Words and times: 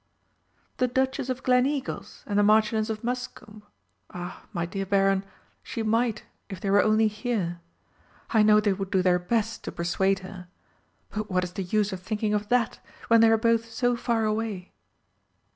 "The 0.77 0.87
Duchess 0.87 1.29
of 1.29 1.43
Gleneagles 1.43 2.23
and 2.25 2.39
the 2.39 2.41
Marchioness 2.41 2.89
of 2.89 3.03
Muscombe? 3.03 3.61
Ah, 4.09 4.47
my 4.51 4.65
dear 4.65 4.83
Baron, 4.83 5.23
she 5.61 5.83
might, 5.83 6.23
if 6.49 6.59
they 6.59 6.71
were 6.71 6.81
only 6.81 7.07
here! 7.07 7.61
I 8.31 8.41
know 8.41 8.59
they 8.59 8.73
would 8.73 8.89
do 8.89 9.03
their 9.03 9.19
best 9.19 9.63
to 9.65 9.71
persuade 9.71 10.21
her. 10.25 10.47
But 11.11 11.29
what 11.29 11.43
is 11.43 11.53
the 11.53 11.61
use 11.61 11.93
of 11.93 11.99
thinking 11.99 12.33
of 12.33 12.49
that, 12.49 12.79
when 13.09 13.21
they 13.21 13.29
are 13.29 13.37
both 13.37 13.69
so 13.69 13.95
far 13.95 14.25
away?" 14.25 14.71